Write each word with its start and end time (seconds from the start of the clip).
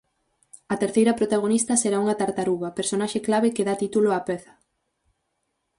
A 0.73 0.75
terceira 0.83 1.17
protagonista 1.19 1.73
será 1.81 1.97
unha 2.03 2.19
tartaruga, 2.21 2.75
personaxe 2.79 3.19
clave 3.27 3.53
que 3.55 3.67
dá 3.67 3.75
título 3.83 4.07
á 4.17 4.19
peza. 4.29 4.53